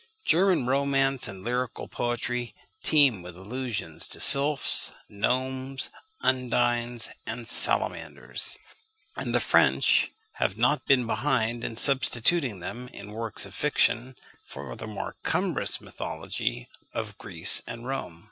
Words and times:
German 0.25 0.65
romance 0.65 1.27
and 1.27 1.43
lyrical 1.43 1.87
poetry 1.87 2.55
teem 2.81 3.21
with 3.21 3.37
allusions 3.37 4.07
to 4.07 4.19
sylphs, 4.19 4.91
gnomes, 5.07 5.91
undines, 6.21 7.11
and 7.27 7.47
salamanders; 7.47 8.57
and 9.15 9.31
the 9.31 9.39
French 9.39 10.11
have 10.37 10.57
not 10.57 10.87
been 10.87 11.05
behind 11.05 11.63
in 11.63 11.75
substituting 11.75 12.61
them, 12.61 12.87
in 12.87 13.11
works 13.11 13.45
of 13.45 13.53
fiction, 13.53 14.15
for 14.43 14.75
the 14.75 14.87
more 14.87 15.17
cumbrous 15.21 15.79
mythology 15.79 16.67
of 16.95 17.15
Greece 17.19 17.61
and 17.67 17.85
Rome. 17.85 18.19